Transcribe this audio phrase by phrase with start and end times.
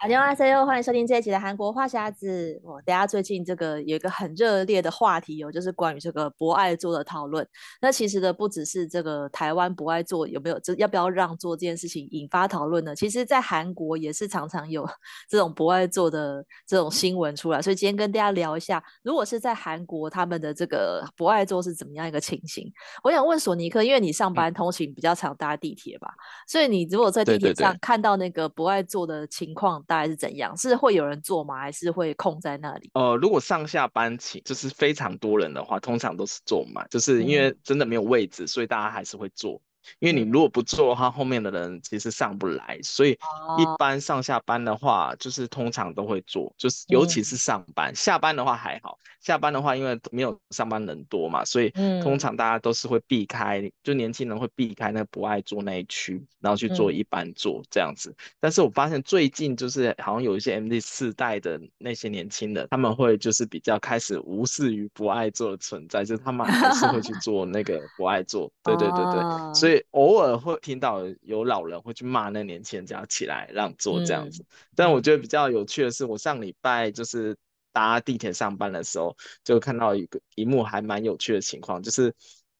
[0.00, 2.58] 大家好，欢迎收听这一集的韩国话匣子。
[2.64, 7.46] 我大家最近这个有一个很热烈的话题哦，就是关于这个博爱座的讨论。
[7.82, 12.96] 那其实呢，不只是这个台湾博爱座有没有这要不要让座这件事情引发讨论呢？
[12.96, 14.88] 其实，在韩国也是常常有
[15.28, 17.60] 这种博爱座的这种新闻出来。
[17.60, 22.72] 所以今天跟大家聊一下，如果是在韩国他们的这个博爱座是怎么样一个情形？
[23.04, 26.08] 我想问索尼克，因为你上班通勤比较常搭地铁吧，
[26.48, 29.84] 所以你如果在地铁上看到那个博爱座的情况。
[29.90, 30.56] 大概是怎样？
[30.56, 31.58] 是会有人坐吗？
[31.58, 32.88] 还是会空在那里？
[32.94, 39.60] 呃，如果上下班请就是非常多人的话，通常都是坐满，就是因为真的没有位置，嗯、所以大家还是会坐。
[39.98, 48.98] 因为你如果不做的话，后面的人其实上不来，所以一般上下班的话，就是通常都会做，就是尤其是上班，下班的话还好。
[49.20, 51.68] 下班的话，因为没有上班人多嘛，所以
[52.02, 58.16] 通常大家都是会避开，就年轻人会避开那不爱做那一区，然后去做一般做这样子。
[58.40, 68.50] 但是我发现最近就是好像有一些 M D 四代的那些年轻人，他们会就是比较开始无视于不爱做的存在，就是他们还是会去 做那个不爱做。
[68.62, 69.69] 对对对对，所以。
[69.90, 74.42] 偶尔会听到有老人会去骂那年轻人，叫他起来让座这样子。
[74.42, 77.36] 嗯、但我觉得比较有趣的是，我上礼拜就是
[77.72, 82.14] 搭地铁上班的时候，就看到一个一幕还蛮有趣的情况，就是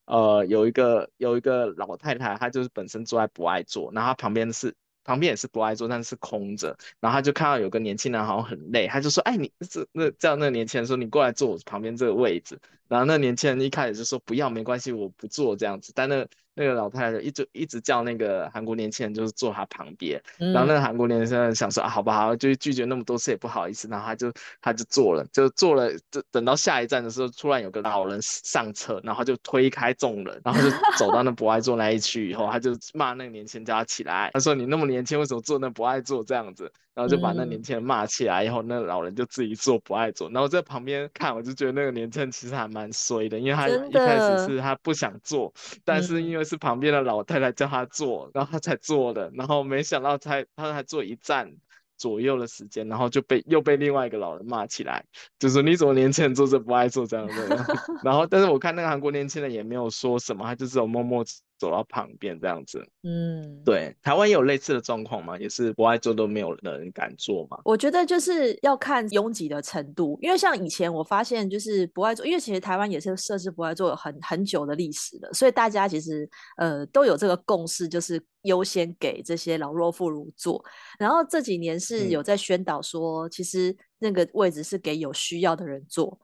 [0.07, 4.75] 呃有一个有一个老太太，她就是本身坐在不爱坐，然后她旁边是
[5.05, 12.59] 旁边也是不爱坐，但是空着，然后她就看到有个年轻人好像很累，她就说：“哎，你这那叫那个年轻人说你过来坐我旁边这个位置。”
[12.91, 30.69] 然后那年轻人一开始就说：“不要，没关系，我不坐这样子。”但那那个老太太就一直一直叫那个韩国年轻人就是坐他旁边，嗯、然后那个韩国年轻人想说啊，好不好，就拒绝那么多次也不好意思，然后他就他就坐了，就坐了，就等到下一站的时候，突然有个老人上车，然后就推开众人，然后就
[30.99, 36.71] 走到那不爱坐那一区以后，他就骂那个年轻人叫他起来，他说你那么年轻，为什么坐那不爱坐这样子？
[36.93, 45.53] 然后就把那年轻人骂起来，以后那老人就自己坐不爱坐，然后在旁边看，我就觉得那个年轻人其实还蛮衰的，因为他一开始是他不想做，
[45.85, 51.51] 但是因为是旁边的老太太叫他坐，然后他才做的，然后没想到才他才坐一站
[51.97, 55.05] 左右的时间，然后就被又被另外一个老人骂起来，
[55.39, 57.67] 就说你怎么年轻人坐着不爱做这样的，
[58.05, 61.25] 然后但是我看那个韩国年轻人也没有说什么，他就只有默默。
[61.61, 65.39] 走到旁边这样子，嗯，对，台湾也有类似的状况吗？
[65.39, 67.61] 也是不爱做都没有人敢做吗？
[67.65, 76.27] 我觉得就是要看拥挤的程度，因为像以前我发现就是不爱做，因为其实台湾也是设置不爱坐很很久的历史了，所以大家其实
[76.57, 80.65] 呃都有这个共识，就是优先给这些老弱妇孺做。
[80.99, 86.19] 然后这几年是有在宣导说，嗯、其实那个位置是给有需要的人坐。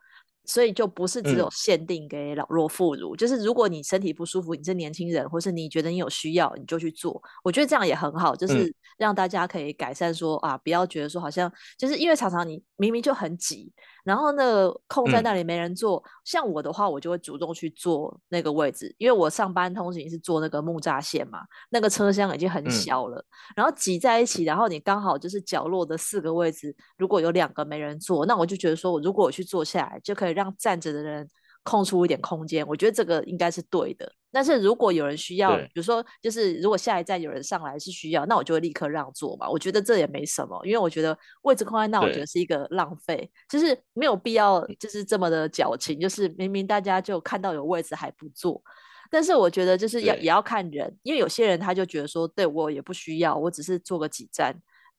[0.46, 7.22] 所以就不是只有限定给老弱妇孺，嗯、就是如果你身体不舒服，你是年轻人，或是你觉得你有需要，你就去做。
[7.42, 13.72] 我觉得这样也很好，就是让大家可以改善说、嗯、啊，不要觉得说好像就是因为常常你明明就很挤。
[14.06, 21.40] 然后那个空在那里没人坐，嗯、像我的话，我就会主动去坐那个位置，因为我上班通勤是坐那个木栅线嘛，
[21.70, 31.28] 那个车厢已经很小了，嗯、然后挤在一起，然后你刚好就是角落的四个位置，如果有两个没人坐，那我就觉得说，我如果我去坐下来，就可以让站着的人。
[31.66, 34.10] 空出一点空间，我觉得这个应该是对的。
[34.30, 39.48] 但是如果有人需要，比如说就是如果下一站有人上来是需要，那我就会立刻让座嘛。
[39.50, 48.62] 我觉得这也没什么，因为我觉得位置空在那，我觉得是一个浪费，就是没有必要就是这么的矫情，就是明明大家就看到有位置还不坐。
[49.10, 54.54] 但是我觉得就是要也要看人，因为有些人他就觉得说，对我也不需要，我只是坐个几站。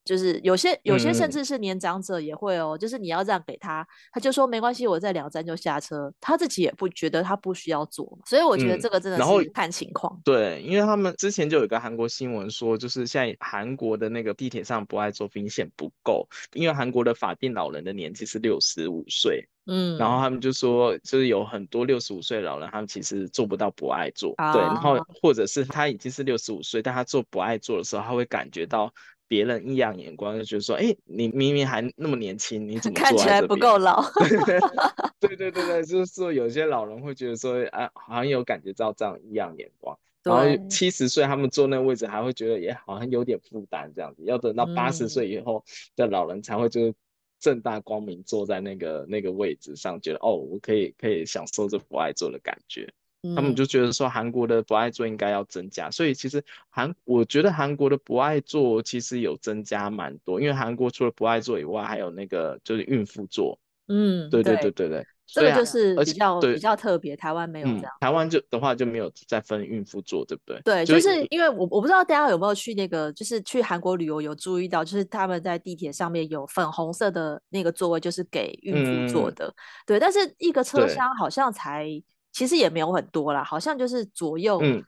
[0.07, 10.15] 就是有些有些甚至是年长者也会哦，嗯、就是你要让给他，他就说没关系，我在两站就下车，他自己也不觉得他不需要坐，所以我觉得这个真的是看情况。
[10.15, 19.45] 嗯、对，因为他们之前就有一个韩国新闻说，就是现在韩国的那个地铁上不爱坐明显不够，因为韩国的法定老人的年纪是六十五岁。
[19.69, 28.89] 嗯，然后他们就说，就是有很多六十五岁老人，他们其实做不到不爱座，啊、对，然后或者是他已经是六十五岁，但他做不爱坐的时候，他会感觉到
[29.27, 34.01] 别人异样眼光，就觉得说，哎，你明明还那么年轻，你怎么看起来不够老？
[35.19, 39.97] 对对对对，就是说有些老人会觉得说，啊，好像有感觉到这样异样眼光。
[40.23, 45.63] 然后七十岁他们坐那个位置还会觉得也好像有点负担这样子，要等到八十岁以后
[45.95, 46.93] 的老人才会就是
[47.39, 52.91] 正大光明坐在那个那个位置上，觉得哦，我可以可以享受这不爱座的感觉。
[53.35, 63.59] 他们就觉得说韩国的不爱做应该要增加，所以其实韩我觉得韩国的不爱做其实有增加蛮多，因为韩国除了不爱做以外，还有那个就是孕妇座。
[63.87, 65.05] 嗯，对对对对对。
[65.29, 67.83] 这个就是比较比较特别，台湾没有这样。
[67.83, 70.61] 嗯、台湾就的话就没有再分孕妇座，对不对？
[70.63, 79.47] 对，就是因为我我不知道大家有没有去那个，就是去韩国旅游有注意到，就是他们在地铁上面有粉红色的那个座位，就是给孕妇坐的。
[79.47, 79.53] 嗯、
[79.85, 81.89] 对，但是一个车厢好像才
[82.31, 84.59] 其实也没有很多啦，好像就是左右。
[84.61, 84.83] 嗯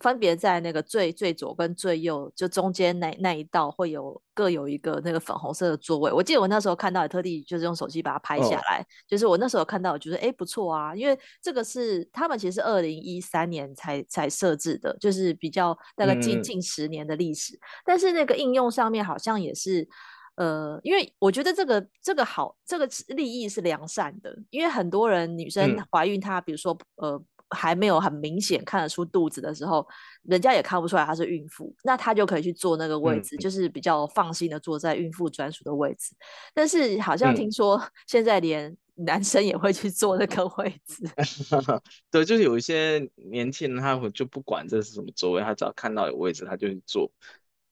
[0.00, 6.10] 分别在那个最最左跟最右，就中间那那一道会有各有一个那个粉红色的座位。
[6.10, 8.80] 我记得我那时候看到，也特地就是用手机把它拍下来。
[8.80, 17.54] 哦、就是我那时候看到，我觉得哎不错啊，因为这个是他们其实是二零一三年才才设置的，就是比较大概近近十年的历史。
[17.54, 19.86] 嗯、但是那个应用上面好像也是，
[20.36, 27.24] 呃，因为我觉得这个这个好，这个利益是良善的，因为很多人女生怀孕，她比如说、嗯、呃。
[27.50, 29.86] 还没有很明显看得出肚子的时候，
[30.22, 36.16] 人家也看不出来她是孕妇，那她就可以去坐那个位置，嗯、就是比较放心的坐在孕妇专属的位置。
[36.52, 41.08] 但是好像听说现在连男生也会去坐那个位置。
[41.50, 47.08] 嗯、 对，就是有一些年轻人他会就不管这是什么座位，他只要看到有位置他就去坐。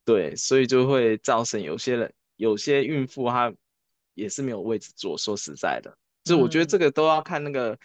[0.05, 2.13] 对，所以就会造成有些人
[2.43, 3.55] 有些孕妇她
[4.15, 5.17] 也是没有位置坐。
[5.17, 7.79] 说实在的，就我觉得这个都要看那个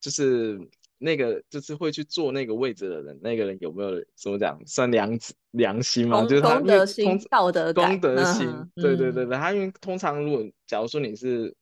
[0.00, 0.60] 就是。
[1.02, 5.18] 那个就是会去坐那个位置的人，那个人有没有怎么讲算良
[5.52, 6.26] 良心嘛？
[6.26, 9.34] 就是他公德心、道德公德心，嗯、对对对对。
[9.38, 11.56] 他因为通常如果假如说你是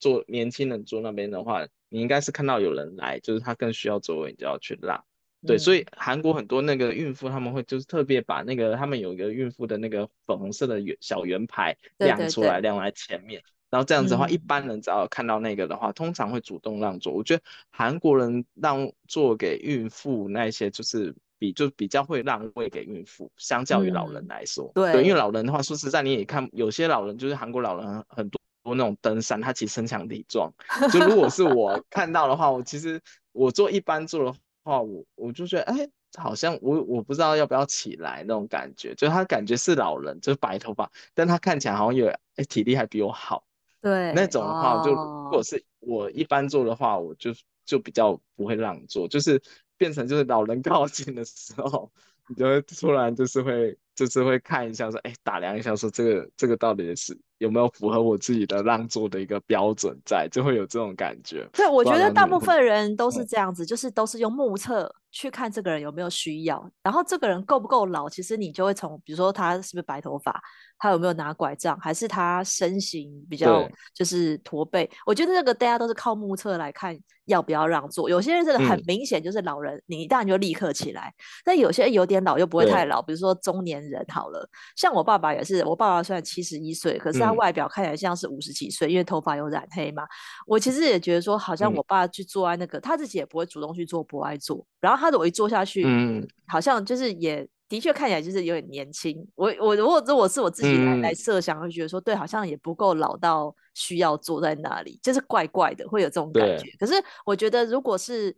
[0.00, 5.04] 坐年轻人坐那边的话，你应该是看到有人来，就是他更需要座位，你就要去让。
[5.46, 13.42] 对，嗯、所以韩国很多那个孕妇他们会就是特别把那个他们有一个孕妇的那个粉红色的圆小圆牌亮出来，亮在前面。
[13.70, 17.12] 然后这样子的话，嗯、一般人只要看到那个的话，通常会主动让座。
[17.12, 24.72] 我觉得韩国人让座给孕妇那些，就是比就比较会让位给孕妇，相较于老人来说。
[24.74, 28.40] 嗯、对，对，因为老人的话，说实在，你也看有些老人，就是韩国老人很多
[28.74, 30.50] 那种登山，他其实身强体壮。
[30.90, 32.98] 就如果是我看到的话，我其实
[33.32, 34.34] 我坐一般坐的
[34.68, 42.06] 话，我我就觉得，哎，好像我我不知道要不要起来那种感觉，就他感觉是老人，就是白头发，但他看起来好像有
[42.36, 43.44] 哎体力还比我好。
[43.80, 47.32] 对，那种的话，就如果是我一般做的话，我就
[47.64, 49.42] 就比较不会让座，就是
[49.76, 51.90] 变成就是老人靠近的时候，
[52.28, 57.18] 你就会突然就是会就是会看一下说，哎，打量一下说这个这个到底是。
[57.38, 61.48] 有没有符合我自己的让座的一个标准在，就会有这种感觉。
[61.52, 70.40] 对，我觉得大部分人都是这样子，就是都是用目测去看这个人有没有需要，然后这个人够不够老，其实你就会从，比如说他是不是白头发，
[70.78, 74.88] 他有没有拿拐杖，还是他身形比较就是驼背。
[75.06, 76.96] 我觉得这个大家都是靠目测来看
[77.26, 78.10] 要不要让座。
[78.10, 81.12] 有些人真的很明显就是老人，嗯、你一旦就立刻起来。
[81.44, 87.38] 但有些人有点老又不会太老，比如说中年人好了，像我爸爸也是，我爸爸虽然七十一岁，可是他。
[87.38, 90.02] 外表看起来像是五十几岁，因为头发有染黑嘛。
[90.46, 94.66] 我其实也觉得说，好像我爸去坐在那个，嗯、他自己也不会主动去做，不爱做。
[94.80, 99.24] 然后他如果一坐下去，嗯，好像就是也的确看起来就是有点年轻。
[99.36, 106.68] 我我如果如果是我自己来、嗯、来设想，会觉得说，对，好像也不够老到需要坐在那里，就是怪怪的，会有这种感觉。
[106.78, 106.94] 可是
[107.24, 108.34] 我觉得，如果是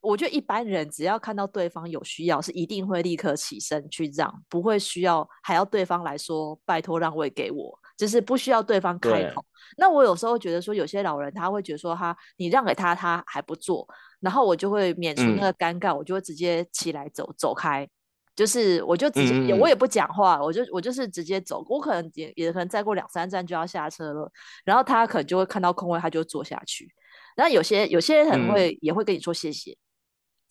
[0.00, 7.78] 我觉得一般人只要看到对方有需要，是一定会立刻起身去让，不会需要还要对方来说拜托让位给我。
[8.00, 9.44] 就是不需要对方开口。
[9.76, 13.86] 那我有时候觉得说，有些老人他会觉得说他，他你让给他，他还不做，
[14.20, 17.86] 然后我就会免除那个尴尬，嗯、我就会直接起来走走开。
[18.34, 21.62] 就是我就直接，嗯、我也不讲话，我就我就是直接走。
[21.68, 24.32] 我可能也也可能再过两三站就要下车了，
[24.64, 26.90] 然后他可能就会看到空位，他就坐下去。
[27.36, 29.76] 然后有些有些人很会、嗯、也会跟你说谢谢，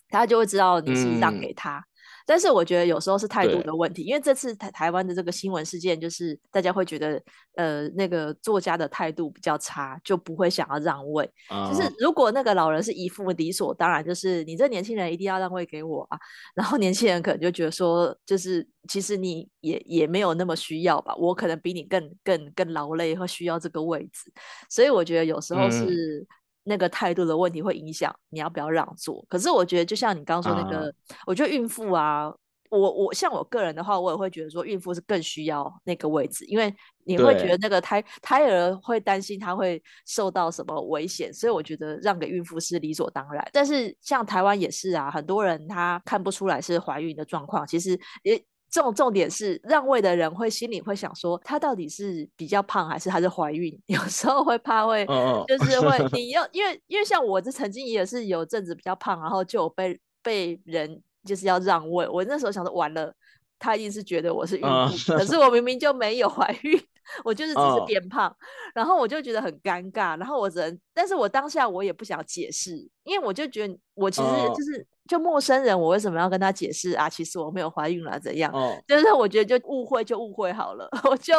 [0.09, 1.79] 他就会知道你是让给他。
[1.79, 1.83] 嗯
[2.29, 7.19] 但是我觉得有时候是态度的问题，因为这次台台湾的这个新闻事件，就是大家会觉得，
[7.55, 11.27] 呃，那个作家的态度比较差，就不会想要让位。
[11.49, 11.73] Uh.
[11.73, 16.19] 就是如果那个老人是一副理所当然，就是你这年轻人一定要让位给我啊，
[16.53, 24.31] 然后年轻人可能就觉得说，就是其实你也也没有那么需要吧，我可能比你更更更劳累和需要这个位置，
[24.69, 26.27] 所以我觉得有时候是。
[26.69, 29.25] 嗯那个态度的问题会影响你要不要让座。
[29.27, 30.93] 可是我觉得，就像你刚刚说那个，啊、
[31.25, 32.31] 我觉得孕妇啊。
[32.71, 36.71] 我我像我个人的话，我也会觉得说，孕妇是更需要那个位置，因为
[37.03, 43.43] 你会觉得那个胎胎儿会担心他会受到什么危险，所以我觉得让给孕妇是理所当然。
[43.51, 53.77] 但是像台湾也是啊，很多人他看不出来是怀孕的状况，其实也这种重点是让位的人会心里会想说，他到底是比较胖还是还是怀孕？
[53.87, 55.05] 有时候会怕会
[55.47, 61.01] 就是 会你要因为因为像我这曾经也是有阵子比较胖，然后就有被被人。
[61.25, 63.13] 就是要让位，我那时候想说完了，
[63.59, 66.81] 他一定是觉得我是孕妇，uh, 可是我明明就没有怀孕，
[67.23, 68.35] 我就是只是变胖，uh,
[68.75, 77.09] 然后我就觉得很尴尬，然后我只能，但是我当下我也不想解释，因为我就觉得我其实就是、uh, 就陌生人，我为什么要跟他解释啊？
[77.09, 81.33] 其实我没有怀孕了，怎样？Uh, 就是我觉得就误会就误会好了， 我就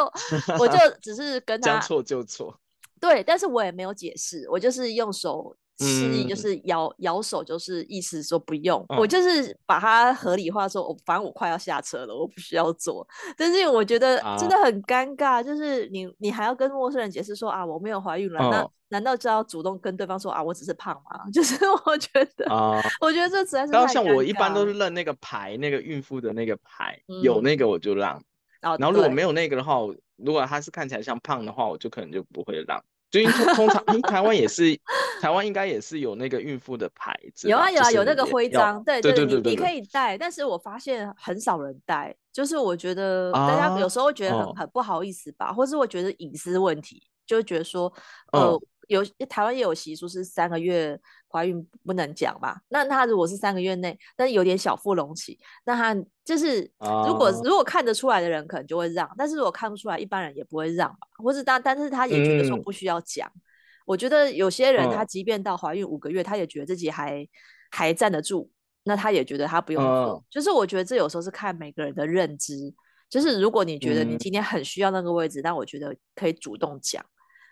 [0.59, 2.59] 我就 只是跟他将错就错，
[2.99, 5.55] 对，但是我也没有解释，我就是用手。
[5.85, 8.85] 示意就是摇、嗯、摇手，就是意思说不用。
[8.89, 13.07] 嗯、我就是把它合理化说，我反正我快要下车了，我不需要坐。
[13.35, 21.25] 但是我觉得真的很尴尬，啊、就是你你还要跟陌生人解释说啊，我没有怀孕了，哦、那难道就要主动跟对方说啊，我只是胖吗？
[21.33, 23.71] 就是我觉得啊，我觉得这实在是。
[23.71, 28.21] 然后像我一般都是认那个牌，那个孕妇的那个牌，嗯、有那个我就让。
[28.61, 29.79] 然后如果没有那个的话，
[30.17, 32.79] 如果他是看起来像胖的话，我就可能就不会让。
[33.11, 34.75] 就因为通常，因台湾也是，
[35.21, 37.49] 台湾应该也是有那个孕妇的牌子。
[37.49, 47.93] 有啊有啊，有那个徽章，对对对对，你可以戴，但是我发现很少人戴，就是我觉得大家有时候会觉得很很不好意思吧，或是会觉得隐私问题，就会觉得说，
[48.31, 48.59] 呃。
[48.87, 50.99] 有台湾也有习俗是三个月
[51.31, 52.59] 怀孕不能讲嘛？
[52.69, 55.95] 那他如果是三个月内，但是有点小腹隆起，那他
[56.25, 56.61] 就是
[57.07, 61.07] 如果、uh, 如果看得出来的人可能就会让，但是如果看不出来，一般人也不会让吧。
[61.17, 63.27] 或是但但是他也觉得说不需要讲。
[63.33, 63.41] 嗯、
[63.85, 67.27] 我觉得有些人他即便到怀孕五个月，他也觉得自己还、uh,
[67.71, 68.49] 还站得住，
[68.83, 70.19] 那他也觉得他不用做。
[70.19, 72.73] Uh, 就是我觉得这有时候是看每个人的认知。
[73.09, 77.05] 就是如果你觉得你今天很需要那个位置，那、嗯、我觉得可以主动讲。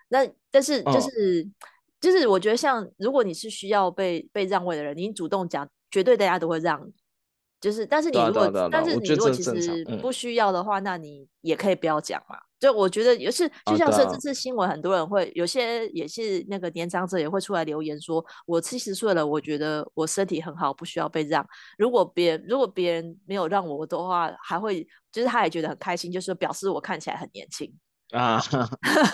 [0.08, 1.68] 那但是就是、哦、
[2.00, 6.90] 就是我觉得像如果你是需要被被让位的人，你主动讲，绝对大家都会让。
[7.60, 12.34] 就是但是你如果但是你如果其实不需要的话，那你也可以不要讲嘛。
[12.58, 21.46] 就我觉得也是，就像是这次新闻，很多人会、哦、有些也是那个年长者也会出来留言说，我七十岁了，我觉得我身体很好，不需要被让。
[21.76, 27.70] 如果别人如果别人没有让我的话，还会就是他也觉得很开心，就是表示我看起来很年轻。
[28.12, 28.40] 啊，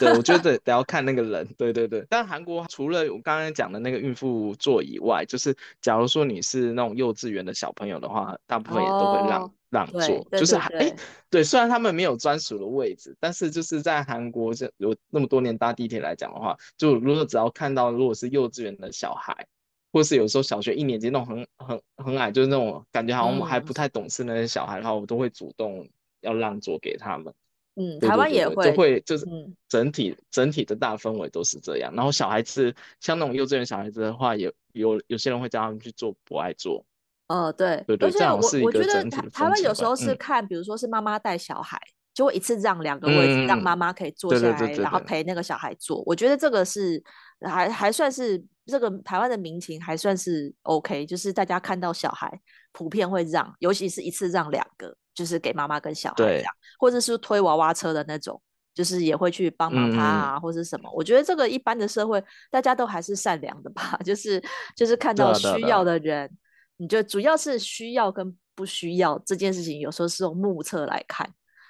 [0.01, 2.07] 对，我觉得得要看那个人，对对对。
[2.09, 10.97] 但韩国除了我刚刚讲的那个孕妇座以外，就是假如说你是那种幼稚园的小朋友的话，大部分也都会让、哦、让座，就是还哎，
[11.29, 19.47] 对，虽然他们没有专属的位置，但是就是在韩国这有那么多年搭地铁来讲的话，就如果只要看到如果是幼稚园的小孩，
[19.93, 25.87] 或是有时候小学一年级那种很很很矮，就是那种感觉好像还不太懂事那些小孩的话，嗯、我都会主动
[26.21, 27.35] 要让座给他们。
[27.79, 29.27] 嗯，台湾也会，就会就是
[29.69, 31.93] 整体、嗯、整体的大氛围都是这样。
[31.95, 36.85] 然后小孩子像那种幼稚园小孩子的话，有有有些人会叫他们去做不爱做。
[37.29, 39.29] 呃，对对对，这样是一个整体的。
[39.29, 41.79] 台湾有时候是看，嗯、比如说是妈妈带小孩，
[42.15, 46.03] 就会一次让两个位置，嗯、让妈妈可以坐下来，然后陪那个小孩坐。
[46.07, 47.03] 我觉得这个是
[47.41, 52.41] 还还算是这个台湾的民情还算是 OK，就是大家看到小孩
[52.73, 54.97] 普遍会让，尤其是一次让两个。
[55.17, 58.39] 就是给妈妈跟小孩这样，或者是推娃娃车的那种，
[58.75, 60.91] 就是也会去帮忙他啊，嗯、或者什么。
[60.95, 63.99] 我觉得这个一般的社会，大家都还是善良的吧。
[64.05, 64.41] 就是
[64.77, 66.31] 就是看到需要的人，
[66.77, 71.27] 你就主要是需要跟不需要这件事情，有时候是用目测来看。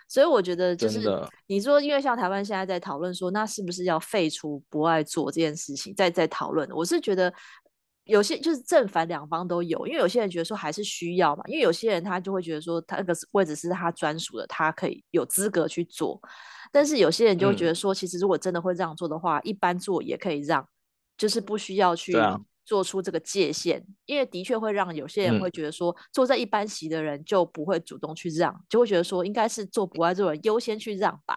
[0.08, 1.00] 所以我觉得就是
[1.46, 6.68] 你说，因为像台湾现在在讨论说，那是不是要废除不爱做这件事情，在在讨论。
[6.72, 7.32] 我是觉得。
[8.06, 16.20] 有些就是正反两方都有，因为有些人觉得说还是需要嘛，因为有些人他就会觉得说他那个位置是他专属的，他可以有资格去做。
[16.72, 20.66] 但是有些人就会觉得说，其实如果真的会让做的话，嗯、一般座也可以让，
[21.18, 22.16] 就是不需要去
[22.64, 31.36] 做出这个界限，啊、因为的确会让有些人会觉得说，坐在一般席的人就不会主动去让，就会觉得说应该是坐不爱座的人优先去让吧，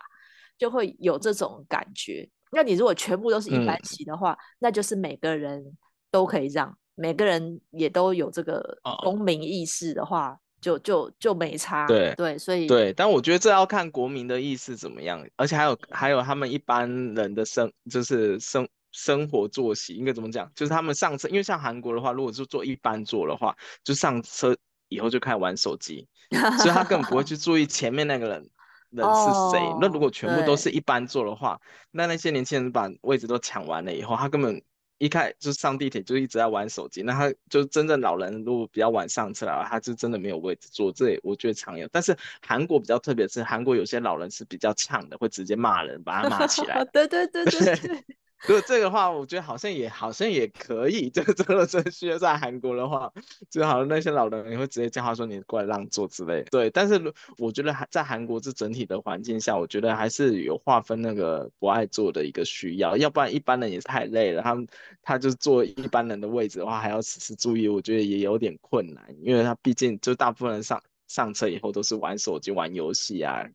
[0.58, 2.30] 就会有这种感觉。
[2.52, 5.76] 那你如果全部都是一般席的话，嗯、那就是每个人。
[6.12, 11.88] 都可以让每个人也都有这个公民意识的话，哦、就就就没差。
[11.88, 20.52] 对对，所以对，但我觉得这要看国民的意识怎么样，而且还有还有他们一般人的生就是生生活作息应该怎么讲？
[20.54, 24.54] 就是他们上车，因为像韩国的话，如果是坐一般座的话，就上车
[24.90, 26.06] 以后就开始玩手机，
[26.60, 28.50] 所以他根本不会去注意前面那个人
[28.90, 29.60] 人是谁。
[29.60, 31.62] 哦、那如果全部都是一般座的话，
[31.92, 34.62] 那那些年轻人把位置都抢完了以后，他根本。
[35.00, 41.88] 一开就上地铁就一直在玩手机，那他就真正老人如果比较晚上车来，他就真的没有位置坐，这我觉得常有。
[41.92, 42.16] 但是
[42.46, 46.86] 韩国比较特别是，韩国有些老人是比较呛的，会直接骂人，把他骂起来。
[46.94, 48.06] 对对对对对。
[48.48, 51.10] 如果这个话，我觉得好像也好像也可以。
[51.14, 53.12] 这个这个程序在韩国的话，
[53.50, 56.44] 就好像那些老人也会直接叫他说你过来让座之类。
[56.50, 64.42] 对，但是我觉得还在韩国这整体的环境下，我觉得还是有划分那个不爱坐的一个需要，要不然一般人也是太累了。
[64.42, 64.66] 他们
[65.02, 73.46] 他就坐一般人的位置的话，还要时时注意，我觉得也有点困难，因为他毕竟就大部分人上上车以后都是玩手机、玩游戏啊，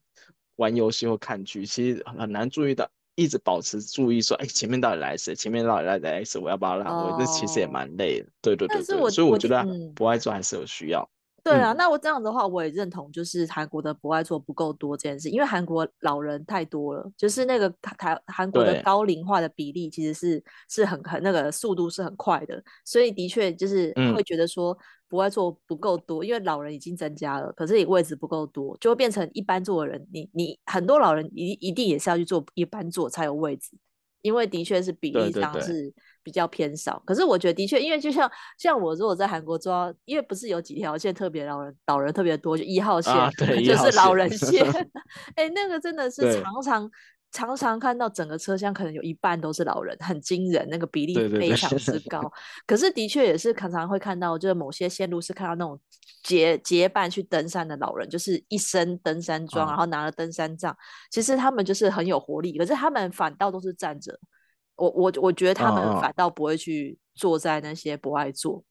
[0.57, 2.91] 玩游戏或看剧，其实很难注意到。
[3.16, 5.35] 一直保持注意，说，哎，前面到底来谁？
[5.35, 6.40] 前面到底来来谁？
[6.40, 7.25] 我要不要让位？
[7.25, 7.40] 这、oh.
[7.40, 8.28] 其实也蛮累的。
[8.42, 11.09] 对对对对，所以我觉得博爱座还是有需要。
[11.44, 24.75] 对啊，那我这样的话，我也认同，就是韩国的博爱座不够多这件事，因为韩国老人太多了，就是那个台韩国的高龄化的比例其实是是很很那个速度是很快的，所以的确就是会觉得说
[25.14, 33.71] 博爱坐不够多，嗯，因为老人已经增加了，可是你位置不够多，就会变成一般坐的人，你你很多老人一一定也是要去坐一般坐才有位置。
[34.23, 35.92] 因为的确是比例上是
[36.23, 44.64] 比较偏少，对对对，可是我觉得的确，因为就像像我如果在韩国坐，因为不是有几条线特别老人老人特别多，就一号线，啊、就是老人线，
[45.37, 46.90] 哎、 欸，那个真的是常常
[47.35, 52.21] 常常看到整个车厢可能有一半都是老人，很惊人，那个比例非常之高。
[52.23, 52.33] 对对对
[52.64, 55.79] 可是的确也是常常会看到，就是某些线路是看到那种
[56.23, 60.75] 结结伴去登山的老人，就是一身登山装，然后拿了登山杖，
[61.11, 64.17] 其实他们就是很有活力，可是他们反倒都是站着。
[64.76, 68.62] 我我我觉得他们反倒不会去坐在那些不爱座，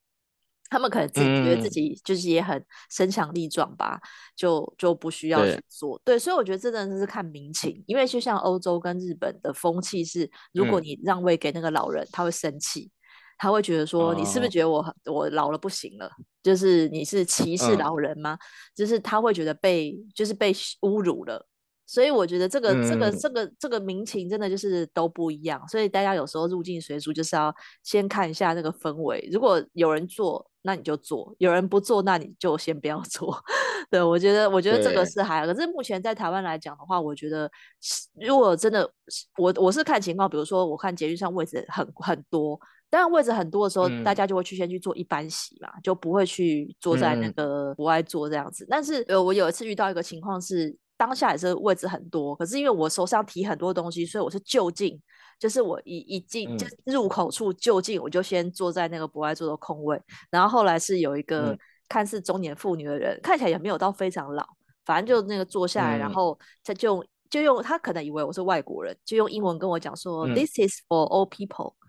[0.74, 4.00] 他们可能自己觉得自己就是也很身强力壮吧，
[4.34, 6.00] 就就不需要去做。
[6.04, 12.90] 对，所以我觉得这真的是看民情，因为就像欧洲跟日本的风气是，如果你让位给那个老人，他会生气。
[13.38, 15.16] 他会觉得说，你是不是觉得我、oh.
[15.16, 16.10] 我老了不行了？
[16.42, 18.38] 就是你是歧视老人吗？Uh.
[18.74, 21.46] 就是他会觉得被就是被侮辱了。
[21.86, 25.66] 所以我觉得这个这个这个这个民情真的就是都不一样。
[25.68, 29.28] 所以大家有时候入境随俗就是要先看一下那个氛围。
[29.32, 33.36] 如果有人做，那你就做；有人不做，那你就先不要做。
[33.90, 35.46] 对，我觉得我觉得这个是还好。
[35.52, 37.50] 可是目前在台湾来讲的话，我觉得
[38.14, 38.90] 如果真的
[39.36, 42.58] 我我是看情况，比如说我看捷运上位置很很多。
[42.90, 48.64] 当然位置很多的时候，嗯、大家就会去先去做一般席嘛，就不会去坐在那个不爱坐这样子。
[48.64, 55.00] 嗯、但是呃，我有一次遇到一个情况是，当下也是位置很多，可是因为我手上提很多东西，所以我是就近，
[55.38, 60.00] 就是我一一进就入口处就近，我就先坐在那个不爱坐的空位。
[60.30, 61.56] 然后后来是有一个
[61.88, 64.46] 看似中年妇女的人，嗯、看起来也没有到非常老，
[64.84, 71.74] 反正就那个坐下来，嗯、然后他就就用他可能以为我是外国人，就用英文跟我讲说、嗯、，This is for old people。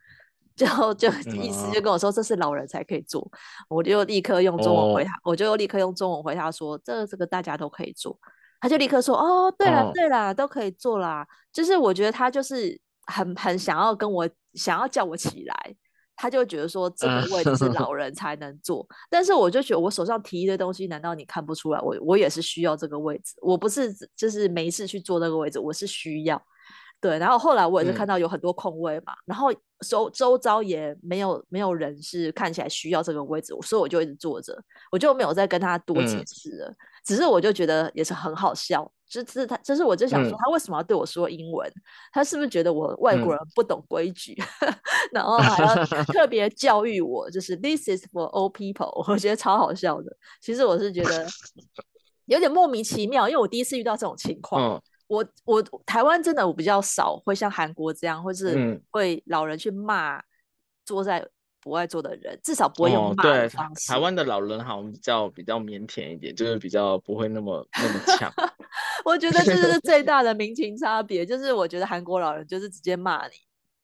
[0.56, 8.18] 就就意思就跟我说，这是老人才可以坐，嗯、我就立刻用中文回他，哦、我就立刻用中文回他说，这这个大家都可以坐，
[8.66, 11.24] 他就立刻说，哦，对了、哦、对了，都可以做啦。
[11.54, 12.76] 就是我觉得他就是
[13.06, 15.76] 很很想要跟我想要叫我起来，
[16.16, 21.80] 他就觉得说这个位置是老人才能坐，嗯、但是我就觉得我手上提一堆东西，难道你看不出来？
[21.80, 26.42] 我我也是需要这个位置，我不是就是没事去坐那个位置，我是需要。
[27.06, 29.54] 对，然后后来我也是看到有很多空位嘛，嗯、然后
[29.88, 34.60] 周周遭也没有没有人是看起来需要这个位置，所以我就一直坐着，
[34.92, 36.68] 我就没有再跟他多解释了。
[36.68, 41.70] 嗯、只是我就觉得也是很好笑，就是他，就是我就想说他为什么要对我说英文？
[41.70, 44.74] 嗯、他是不是觉得我外国人不懂规矩，嗯、
[45.14, 47.30] 然后还要 特别教育我？
[47.30, 50.18] 就是 This is for old people， 我觉得超好笑的。
[50.42, 51.28] 其实我是觉得
[52.26, 54.82] 有点莫名其妙，因为我第一次遇到这种情况。
[55.08, 60.20] 嗯我我台湾真的我比较少会像韩国这样，或是会老人去骂
[60.84, 61.24] 坐在
[61.62, 63.92] 不爱坐的人，至少不会用骂的方式。
[63.92, 68.34] 哦、台湾的老人好像比较比较腼腆一点，就是比较不会那么那么呛。
[69.06, 73.34] 我觉得这是 最大的民情差别，就是我觉得韩国老人就是直接骂你，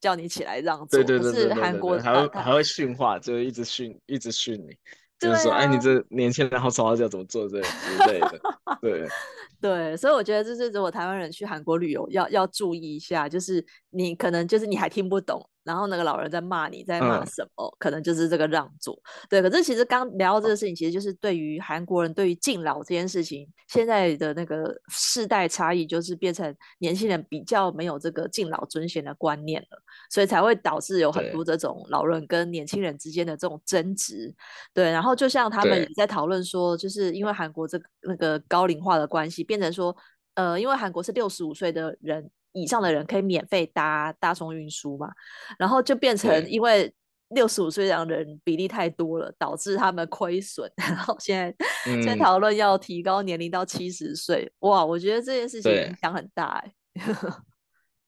[0.00, 4.76] 叫你起来让座，对对对对对，是韩国还会还会训话，就是一直训一直训你。
[5.22, 8.40] 就是说，啊、哎，你这年轻人好吵，要怎么做这 之类的，
[8.80, 9.08] 对
[9.60, 15.48] 对，所以我觉得就是如果台湾人去韩国旅游要要注意一下，就是你可能就是你还听不懂。
[15.64, 17.64] 然后那个老人在骂你，在骂什么？
[17.66, 19.00] 嗯、可能就是这个让座。
[19.28, 34.34] 对，可是其实刚聊到这个事情，其实就是对于韩国人对于敬老这件事情，现在的那个世代差异，就是变成年轻人比较没有这个敬老尊贤的观念了，所以才会导致有很多这种老人跟年轻人之间的这种争执。
[34.74, 39.96] 对，然后就像他们也在讨论说，就是因为韩国这个那个高龄化的关系，变成说，
[40.34, 42.28] 呃，因为韩国是六十五岁的人。
[42.52, 45.10] 以上的人可以免费搭大众运输嘛，
[45.58, 46.92] 然后就变成因为
[47.28, 56.74] 六十五岁这样的人比例太多了，导致他们亏损， 然后现在在讨论要提高年龄到七十岁，嗯，哇，我觉得这件事情影响很大哎。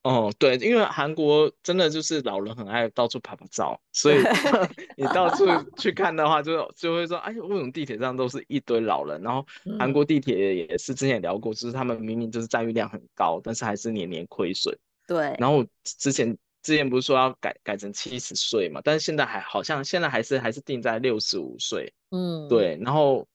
[0.04, 4.18] 哦，对，因为韩国真的就是老人很爱到处拍拍照，所以
[4.98, 5.46] 你到处
[5.78, 9.22] 去看的话就，就就会说，哎，为什么地铁上都是一堆老人？
[9.22, 9.46] 然后
[9.78, 14.78] 韩国地铁也是之前也聊过，就是他们明明就是占有量很高，但是还是年年亏损。
[15.06, 15.34] 对。
[15.38, 18.82] 然后之前之前不是说要改改成七十岁嘛？
[18.84, 21.90] 但是现在还好像现在还是还是定在六十五岁。
[22.10, 22.78] 嗯，对。
[22.82, 23.26] 然后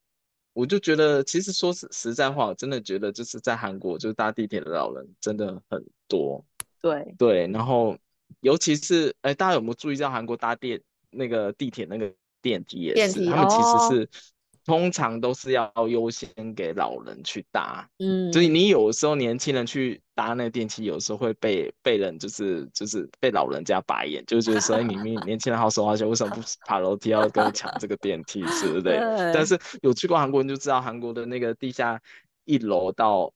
[0.54, 6.44] 我就觉得，其实说实实在话，我真的觉得就是在韩国，就是搭地铁的老人真的很多。
[6.82, 7.98] 对对，然后
[8.40, 10.80] 尤其是哎，大家有没有注意到韩国搭电
[11.12, 12.10] 那个地铁那个
[12.42, 14.08] 电梯也是，他们其实是、哦、
[14.64, 28.82] 通常都是要优先给老人去搭，嗯，所以你有时候年轻人去搭那个电梯，有时候会被被人就是就是被老人家白眼，就觉得说哎，你们 年轻人好手好脚，为什么不 爬楼梯要跟我抢这个电梯，是不是？
[28.84, 29.00] 对。
[29.34, 32.02] 但是有去过韩国人就知道，韩国的那个地下
[32.46, 33.34] 一楼到。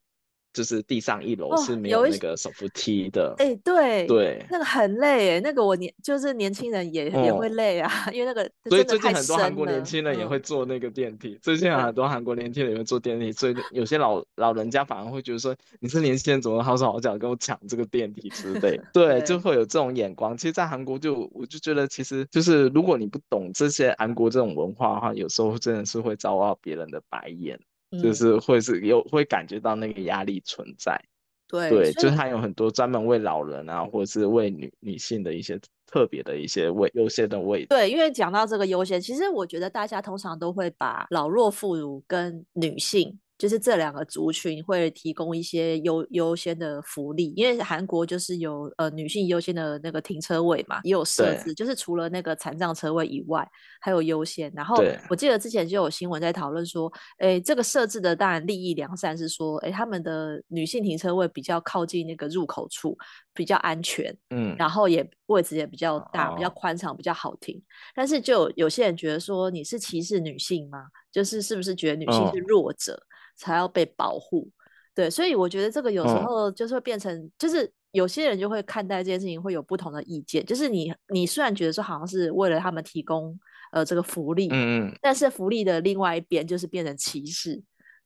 [0.53, 20.37] 就是地上一楼是没有那个手扶梯的，哎、哦欸，对对，那个很累哎，那个我年就是年轻人也、嗯、也会累啊， 因为那个所以最近很多韩国年轻人也会坐那个电梯，嗯、最近很多韩国年轻人也会坐电梯，所以有些老老人家反而会觉得说，你是年轻人，怎么好手好脚跟我抢这个电梯之类， 对对，就会有这种眼光。
[20.37, 27.59] 其实，在韩国就我就觉得，其实就是如果你不懂这些韩国这种文化的话，有时候真的是会遭到别人的白眼。
[28.01, 30.99] 就是会是有会感觉到那个压力存在，
[31.47, 37.67] 对对，就是它有很多专门为老人啊，或者是为女女性的一些特别的一些位优先的位置。
[37.67, 43.19] 对，因为讲到这个优先，其实我觉得大家通常都会把老弱妇孺跟女性。
[43.43, 53.45] 就是这两个族群会提供一些优优先的福利，因为韩国就是有呃女性优先的那个停车位嘛，也有设置，就是除了那个残障车位以外，
[53.81, 54.49] 还有优先。
[54.55, 62.97] 然后我记得之前就有新闻在讨论说，哎，这个设置的当然利益良善，是说，哎，他们的女性停车位比较靠近那个入口处，
[63.33, 67.61] 比较安全，嗯，然后也位置也比较大，比较宽敞，比较好停。
[67.93, 70.85] 但是就有些人觉得说，你是歧视女性吗？
[71.11, 72.93] 就是是不是觉得女性是弱者？
[72.93, 74.49] 哦才要被保护，
[74.93, 83.37] 对，所以我觉得这个有时候就是会变成，嗯、就是有些人就会看待这件事情会有不同的意见，就是你你虽然觉得说好像是为了他们提供
[83.71, 87.61] 呃这个福利，嗯嗯，但是福利的另外一边就是变成歧视，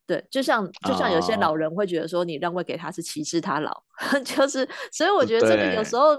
[0.06, 3.84] 对，就像就像有些老人会觉得说你让位给他是歧视他老，哦、
[4.24, 6.16] 就是所以我觉得这个有时候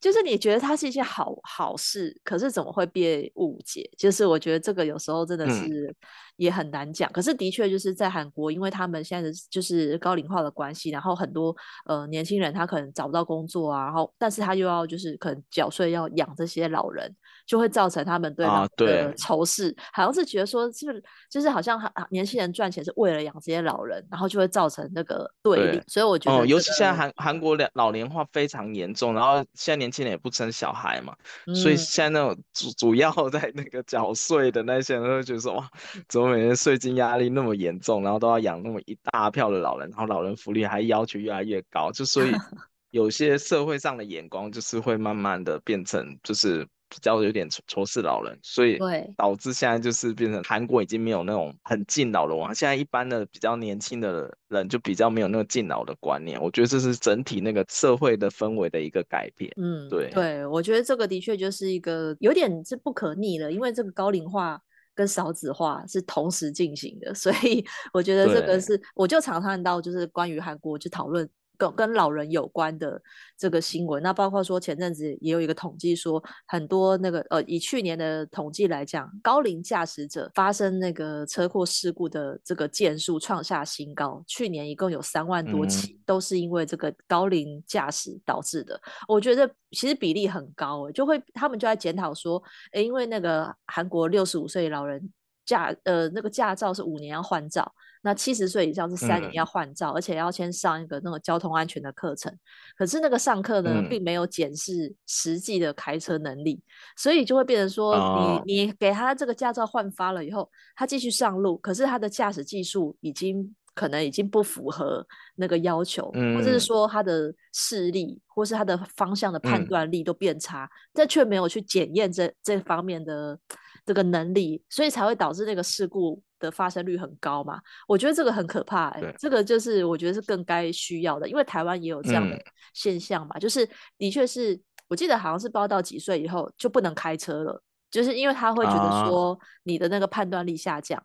[0.00, 3.88] 就是你觉得它是一件好好事，可是怎么会被误解？
[3.98, 5.62] 就是我觉得这个有时候真的是。
[5.64, 5.94] 嗯
[6.36, 17.10] 也很难讲，可是的确就是在韩国，因为他们现在的就是高龄化的关系，然后很多呃年轻人他可能找不到工作啊，然后但是他又要就是可能缴税要养这些老人，
[17.46, 26.18] 就会造成他们对老的仇视，啊，好像是觉得说是不是就是好像年轻人赚钱是为了养这些老人，然后就会造成那个对立，所以我。
[26.18, 35.70] 觉得、这个、哦，尤其现在韩韩国老老年化非常严重，然后现在年轻人也不生小孩嘛，嗯、所以现在那种主主要在那个缴税的那些人都会觉得说哇，
[36.08, 36.28] 怎么？
[36.30, 42.30] 每年税金压力那么严重，然后都要养那么一大票的老人，然后老人福利还要求越来越高，就所以
[42.90, 48.78] 有些社会上的眼光就是会慢慢的变成就是比较有点仇视老人，所以
[49.16, 59.52] 导致现在就是变成韩国已经没有那种很敬老的文化，现在一般的比较年轻的人就比较没有那个敬老的观念，我觉得这是整体那个社会的氛围的一个改变。
[59.56, 64.60] 嗯，对对，我觉得这个的确就是一个有点是不可逆的，因为这个高龄化。
[64.96, 71.28] 跟少子化是同时进行的，所以我觉得这个是，我就常常看到就是关于韩国就讨论。
[71.56, 73.00] 跟跟老人有关的
[73.36, 88.80] 这个新闻，那包括说前阵子也有一个统计说，很多那个呃，以去年的统计来讲，高龄驾驶者发生那个车祸事故的这个件数创下新高，去年一共有三万多起，嗯，都是因为这个高龄驾驶导致的。
[89.08, 92.42] 我觉得其实比例很高，就会他们就在检讨说，
[92.72, 95.12] 诶，因为那个韩国六十五岁老人
[95.44, 97.72] 驾呃那个驾照是五年要换照。
[98.06, 102.32] 那七十岁以上是三年要换照，嗯，而且要先上一个那个交通安全的课程。
[102.78, 106.62] 可是那个上课呢，嗯，并没有检视实际的开车能力，
[106.96, 123.36] 所以就会变成说，哦，你你给他这个驾照换发了以后，他继续上路，可是他的驾驶技术已经可能已经不符合那个要求，嗯，或者是说他的视力或是他的方向的判断力都变差，嗯，但却没有去检验这这方面的
[123.84, 126.22] 这个能力，所以才会导致那个事故。
[126.38, 127.60] 的发生率很高嘛。
[127.86, 132.38] 我觉得这个很可怕、欸，这个就是我觉得是更该需要的，因为台湾也有这样的
[132.74, 133.68] 现象嘛，嗯、就是
[133.98, 140.98] 的确是我记得好像是报到几岁以后就不能开车了，就是因为他会觉得说你的那个判断力下降。
[140.98, 141.04] 啊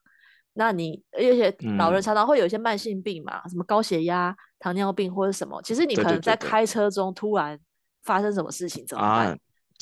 [0.53, 7.57] 那你而且老人常常会有一些慢性病嘛，嗯、什么高血压、糖尿病或者什么，其实你可能在开车中突然
[8.03, 9.27] 发生什么事情怎么办？
[9.29, 9.37] 啊，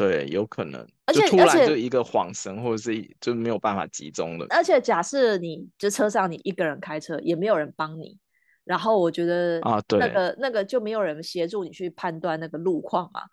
[0.07, 4.45] 对，有可能，而且突然就一个恍神，或者是就没有办法集中了。
[4.49, 8.17] 而且假设你就车上你一个人开车，也没有人帮你，
[8.63, 13.23] 然后我觉得啊，对，那个那个就没有人协助你去判断那个路况嘛，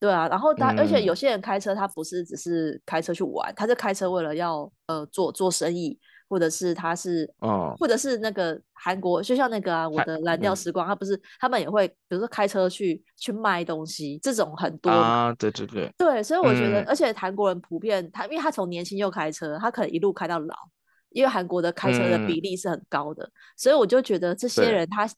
[0.00, 0.26] 对啊。
[0.28, 6.00] 然后他、嗯、而且有些人开车，他不是只是开车去玩，他是开车为了要呃做做生意。
[6.34, 20.56] 或者是他是，哦，或者是那个韩国，就像那个啊，我的蓝调时光，他不是他们也会，比如说开车去去卖东西，这种很多啊，对对对，对，所以我觉得，嗯、而且韩国人普遍他，因为他从年轻就开车，他可能一路开到老，
[21.10, 25.08] 因为韩国的开车的比例是很高的，嗯、所以我就觉得这些人他。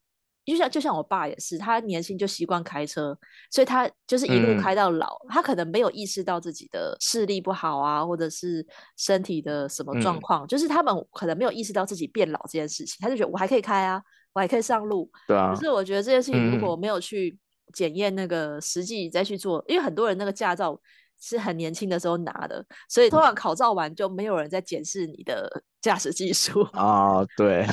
[0.52, 3.18] 就像就像我爸也是，他年轻就习惯开车，
[3.50, 5.06] 所以他就是一路开到老。
[5.24, 8.64] 嗯、他可能没有意识到自己的视力不好啊，或者是
[8.96, 12.96] 身体的什么状况，嗯、就是他们可能没有意识到自己变老这件事情。
[13.00, 14.00] 他就觉得我还可以开啊，
[14.32, 15.10] 我还可以上路。
[15.26, 15.52] 对啊。
[15.52, 17.36] 可是我觉得这件事情如果没有去
[17.72, 20.80] 检验那个实际再去做，嗯、因为很多人那个驾照
[21.20, 27.24] 是很年轻的时候拿的，所以通常考照完就没有人在检视你的驾驶技术啊。
[27.36, 27.66] 对。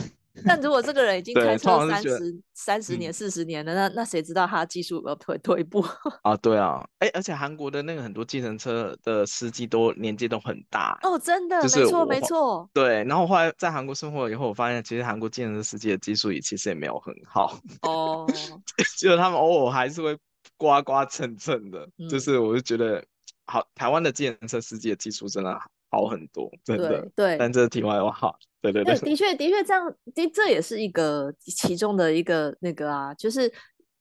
[0.45, 5.79] 但如果这个人已经开车三十三十年、四十年了，那那谁知道他技术有没有退退步
[6.23, 6.35] 啊？
[6.37, 12.69] 对啊，哎、欸，而且韩国的那个很多计程车的司机都年纪都很大哦，真的，就是没错没错。
[12.73, 18.25] 对，然后后来在韩国生活以后，我发现其实韩国计程车司机的技术也其实也没有很好哦，
[18.99, 20.17] 就是他们偶尔还是会
[20.57, 23.03] 刮刮蹭蹭的，嗯、就是我就觉得
[23.45, 25.59] 好，台湾的计程车司机的技术真的
[25.93, 26.89] 好很多，真的。
[26.89, 28.35] 对，对但这是题外话。
[28.61, 33.51] 对对对，的确的确这样，的这也是一个其中的一个那个啊，就是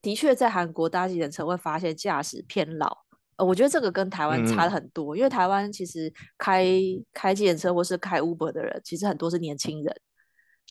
[0.01, 2.97] 的确在韩国搭计程车会发现驾驶偏老，
[3.37, 6.67] 呃，我觉得这个跟台湾差的很多，嗯、因为台湾其实开
[7.13, 9.95] 开计程车或是开 Uber 的人，其实很多是年轻人，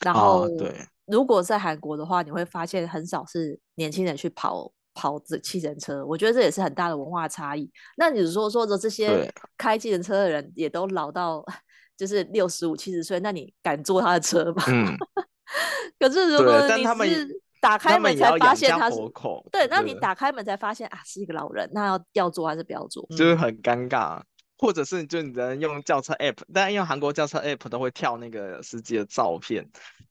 [0.02, 0.74] 然后对，
[1.06, 7.70] 如果在韩国的话，你会发现很少是年轻人去跑跑这计程车，我觉得这也是很大的文化差异。
[7.96, 11.44] 那你说说的这些开计程车的人也都老到。
[11.94, 14.64] 就是六十五、七十岁，那你敢坐他的车吗？
[14.66, 14.96] 嗯、
[16.00, 16.82] 可是如果你
[17.14, 17.28] 是
[17.60, 18.96] 打开门才发现他是，
[19.52, 23.06] 对，那你打开门才发现啊，是一个老人，那要要坐还是不要坐？
[23.10, 24.24] 就是很尴尬，嗯、
[24.62, 29.68] 或者是就你能用轿车 app，但因为韩国轿车 app 都会跳那个司机的照片。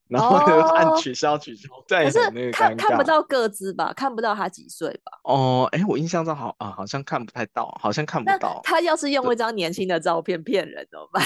[0.10, 5.18] 然后按取消取消，对、哦，可是看看不到个子吧，看不到他几岁吧？
[5.24, 8.60] 哦，哎，我印象中好啊，好像看不太到，好像看不到。
[8.62, 11.26] 他要是用一张年轻的照片骗人怎么办？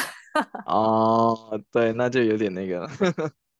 [0.67, 2.87] 哦，对，那就有点那个。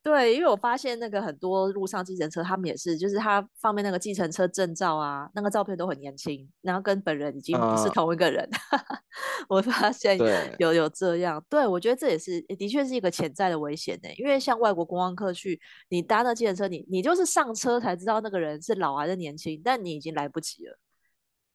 [0.05, 8.47] 对，因为我发现那个很多路上计程车，他们也是，就是他放面那个计程车证照啊，那个照片都很年轻，然后跟本人已经不是同一个人。
[8.69, 8.97] Uh,
[9.49, 10.15] 我发现
[10.59, 14.09] 有有这样，对，我觉得这也是的确是一个潜在的危险呢。
[14.17, 20.77] 因为像外国观光客去，你搭那计程车，你你就是上车才知道那个人是老还是年轻，但你已经来不及了，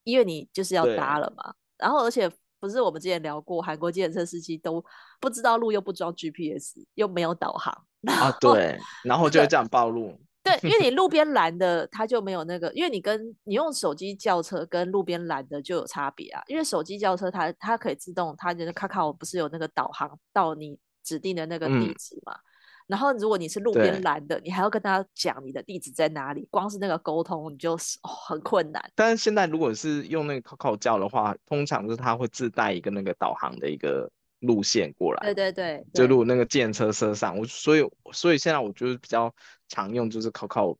[0.02, 1.54] 因为你就是要搭了嘛。
[1.78, 2.28] 然后而且。
[2.62, 4.84] 不是我们之前聊过，韩国计程车司机都
[5.18, 7.74] 不知道路，又不装 GPS，又没有导航
[8.06, 10.18] 啊，对，然后就会这样暴露。
[10.42, 16.42] 对，因为你 路边拦的，他就没有那个，因为你跟你用手机叫车跟路边拦的就有差别啊。
[16.46, 22.32] 因为手机叫车它它可以自动，它就是卡卡，我不是有那个导航到你指定的那个地址嘛。
[22.32, 22.44] 嗯
[22.90, 28.82] 然后，如果你是路边拦的，你还要跟他讲你的地址在哪里，光是那个沟通你就是、哦、很困难。
[28.96, 34.10] 但是现在如果是用那个 Kakao 叫的话，通常是它会自带一个那个导航的一个
[34.40, 35.32] 路线过来。
[35.32, 39.34] 对对对，就如果那个建车车上，我所以所以现在我就是比较
[39.68, 40.76] 常用就是 Kakao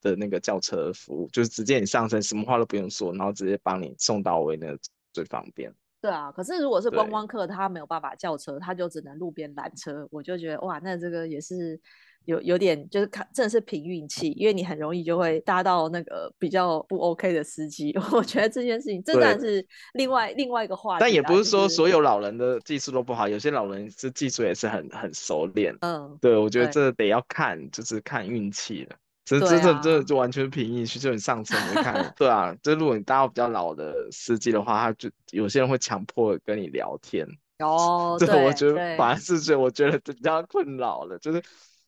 [0.00, 4.78] 的那个叫车服务，就是直接你上车什么话都不用说，然后直接帮你送到位，那个
[5.12, 5.74] 最方便。
[6.00, 10.06] 对啊，可是如果是观光客，他没有办法叫车，他就只能路边拦车。
[10.12, 11.80] 我就觉得哇，那这个也是
[12.28, 17.90] 有有点就是看，真的是凭运气，因为你很容易就会搭到那个比较不 OK 的司机。
[18.12, 21.00] 我觉得这件事情真的是另外另外一个话题。
[21.00, 25.74] 但也不是说所有老人的技术都不好，有些老人是技术也是很很熟练。
[25.80, 28.96] 嗯，对，我觉得这得要看，就是看运气了。
[29.24, 37.26] 这这这这就完全凭运气，就你上车你看， 对啊，就如果你搭到比较老的司机的话，他就有些人会强迫跟你聊天。
[37.58, 41.42] 哦， 对，我觉得反而是觉得我觉得比较困扰了，就是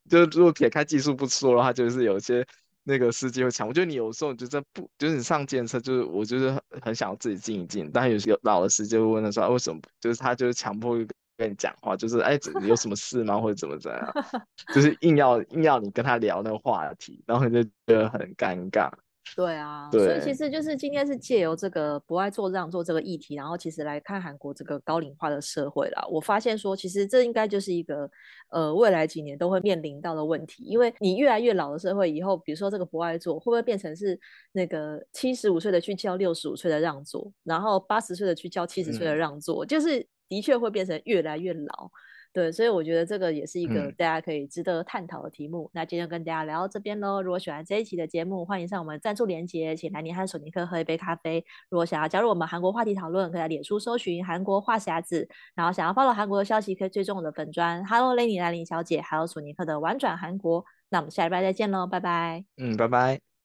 [0.09, 2.45] 就是如果撇开技术不说的话，就是有些
[2.83, 9.81] 那个司机会强，我觉得你有时候就在不，就是你上健身车，就是我就是很很想要自己静一静，但有些老的司机会问他说，为什么？
[9.99, 13.39] 就是他就是强迫跟跟你讲话，就是哎，你有什么事吗？
[13.39, 14.13] 或者怎么怎样，
[14.73, 18.91] 就是硬要硬要你跟他聊那个话题，然后你就觉得很尴尬。
[19.35, 26.05] 对啊，对，所以其实就是今天是借由这个不爱做让座这个议题，然后其实来看韩国这个高龄化的社会啦。
[26.09, 28.09] 我发现说，其实这应该就是一个
[28.49, 34.19] 呃未来几年都会面临到的问题，因为你越来越老的社会以后，比如说这个不爱做会不会变成是
[34.51, 41.89] 那个七十五岁的去叫六十五岁的让座，然后八十岁的去叫七十岁的让座，嗯、就是的确会变成越来越老。
[42.33, 45.65] 对，所以我觉得这个也是一个大家可以值得探讨的题目。
[45.65, 47.21] 嗯、那今天就跟大家聊到这边喽。
[47.21, 51.43] 如果喜欢这一期的节目，欢迎上我们赞助连接，请兰妮和索尼克喝一杯咖啡。
[51.69, 55.27] 如果想要加入我们韩国话题讨论，可以在脸书搜寻韩国话匣子。
[55.55, 57.85] 然后想要 follow 韩国的消息，可以追踪我的粉专。
[57.85, 60.63] Hello，雷尼兰妮小姐，还有索尼克的玩转韩国。
[60.89, 62.45] 那我们下礼拜再见喽，拜拜。
[62.57, 63.30] 嗯，拜拜。